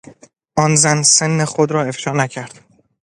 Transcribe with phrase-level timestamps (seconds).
[0.55, 2.63] آن زن سن خود را افشا نکرد.